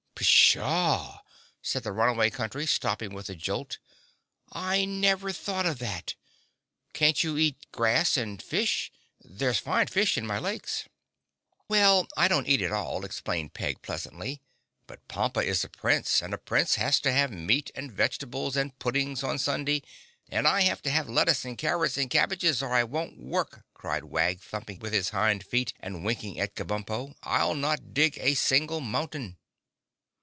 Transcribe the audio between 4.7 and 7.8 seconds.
never thought of that. Can't you eat